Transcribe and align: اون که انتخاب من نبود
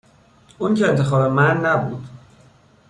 اون 0.57 0.73
که 0.75 0.87
انتخاب 0.87 1.31
من 1.31 1.57
نبود 1.65 2.07